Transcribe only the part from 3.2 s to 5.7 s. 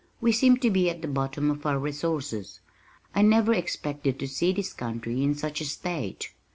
never expected to see this country in such a